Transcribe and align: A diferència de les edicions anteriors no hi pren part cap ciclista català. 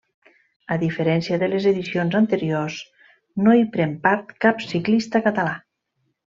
A 0.75 0.77
diferència 0.83 1.37
de 1.43 1.49
les 1.51 1.67
edicions 1.73 2.17
anteriors 2.21 2.79
no 3.45 3.55
hi 3.59 3.63
pren 3.77 3.95
part 4.09 4.35
cap 4.47 4.67
ciclista 4.75 5.27
català. 5.31 5.57